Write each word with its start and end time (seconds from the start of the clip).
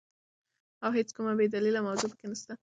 او 0.83 0.89
هيڅ 0.97 1.09
کومه 1.15 1.33
بي 1.37 1.45
دليله 1.55 1.79
موضوع 1.87 2.07
په 2.11 2.17
کي 2.19 2.25
نسته، 2.31 2.53